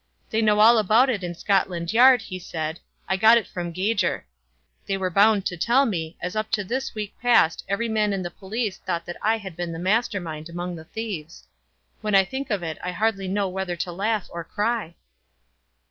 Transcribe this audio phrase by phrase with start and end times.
[0.31, 4.25] "They know all about it in Scotland Yard," he said; "I got it from Gager.
[4.87, 8.23] They were bound to tell me, as up to this week past every man in
[8.23, 11.45] the police thought that I had been the master mind among the thieves.
[12.01, 14.95] When I think of it I hardly know whether to laugh or cry."